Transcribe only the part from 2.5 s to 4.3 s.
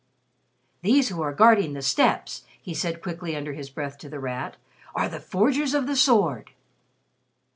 he said, quickly under his breath to The